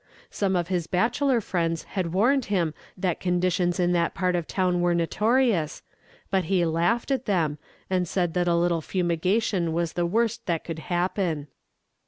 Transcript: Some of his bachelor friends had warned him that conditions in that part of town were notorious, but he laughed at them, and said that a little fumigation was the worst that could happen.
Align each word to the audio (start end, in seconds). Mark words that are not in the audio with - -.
Some 0.31 0.55
of 0.55 0.69
his 0.69 0.87
bachelor 0.87 1.39
friends 1.41 1.83
had 1.83 2.11
warned 2.11 2.45
him 2.45 2.73
that 2.97 3.19
conditions 3.19 3.79
in 3.79 3.91
that 3.91 4.15
part 4.15 4.35
of 4.35 4.47
town 4.47 4.81
were 4.81 4.95
notorious, 4.95 5.83
but 6.31 6.45
he 6.45 6.65
laughed 6.65 7.11
at 7.11 7.25
them, 7.27 7.59
and 7.87 8.07
said 8.07 8.33
that 8.33 8.47
a 8.47 8.55
little 8.55 8.81
fumigation 8.81 9.73
was 9.73 9.93
the 9.93 10.07
worst 10.07 10.47
that 10.47 10.63
could 10.63 10.79
happen. 10.79 11.49